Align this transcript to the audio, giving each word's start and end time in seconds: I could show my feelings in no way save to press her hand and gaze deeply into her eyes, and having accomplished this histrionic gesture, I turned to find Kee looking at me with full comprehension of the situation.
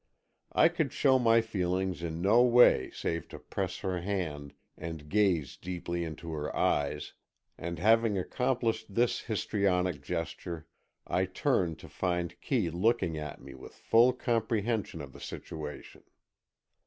I 0.53 0.67
could 0.67 0.93
show 0.93 1.19
my 1.19 1.41
feelings 1.41 2.01
in 2.01 2.23
no 2.23 2.41
way 2.41 2.89
save 2.89 3.27
to 3.27 3.37
press 3.37 3.77
her 3.81 4.01
hand 4.01 4.55
and 4.75 5.07
gaze 5.07 5.55
deeply 5.55 6.03
into 6.03 6.31
her 6.33 6.55
eyes, 6.57 7.13
and 7.55 7.77
having 7.77 8.17
accomplished 8.17 8.95
this 8.95 9.19
histrionic 9.19 10.01
gesture, 10.01 10.65
I 11.05 11.25
turned 11.25 11.77
to 11.81 11.87
find 11.87 12.41
Kee 12.41 12.71
looking 12.71 13.15
at 13.19 13.41
me 13.43 13.53
with 13.53 13.75
full 13.75 14.11
comprehension 14.11 15.01
of 15.01 15.13
the 15.13 15.21
situation. 15.21 16.01